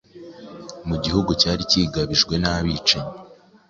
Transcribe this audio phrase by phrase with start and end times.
[0.87, 3.13] mu gihugu cyari kigabijwe n’abicanyi.